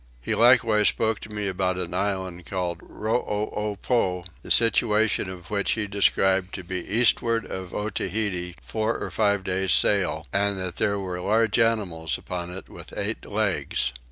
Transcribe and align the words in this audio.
He 0.19 0.33
likewise 0.33 0.87
spoke 0.87 1.19
to 1.19 1.29
me 1.29 1.47
about 1.47 1.77
an 1.77 1.93
island 1.93 2.47
called 2.47 2.79
Rooopow, 2.79 4.25
the 4.41 4.49
situation 4.49 5.29
of 5.29 5.51
which 5.51 5.73
he 5.73 5.85
described 5.85 6.55
to 6.55 6.63
be 6.63 6.81
to 6.81 6.87
the 6.87 6.95
eastward 6.95 7.45
of 7.45 7.75
Otaheite 7.75 8.57
four 8.63 8.97
or 8.97 9.11
five 9.11 9.43
days 9.43 9.71
sail, 9.73 10.25
and 10.33 10.57
that 10.57 10.77
there 10.77 10.97
were 10.97 11.21
large 11.21 11.59
animals 11.59 12.17
upon 12.17 12.49
it 12.51 12.67
with 12.67 12.97
eight 12.97 13.27
legs. 13.27 13.93